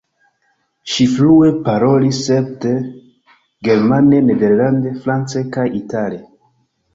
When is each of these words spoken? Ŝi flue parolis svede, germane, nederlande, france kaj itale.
Ŝi 0.93 1.05
flue 1.15 1.49
parolis 1.67 2.21
svede, 2.27 2.71
germane, 3.69 4.23
nederlande, 4.31 4.95
france 5.05 5.45
kaj 5.59 5.69
itale. 5.83 6.21